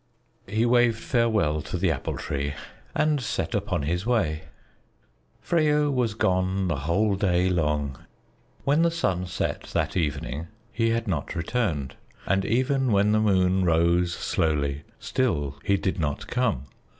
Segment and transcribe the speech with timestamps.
[0.47, 2.55] He waved farewell to the Apple Tree
[2.95, 4.45] and set upon his way.
[5.43, 7.99] Freyo was gone the whole day long.
[8.63, 11.93] When the sun set that evening, he had not returned,
[12.25, 16.63] and even when the moon rose slowly, still he did not come.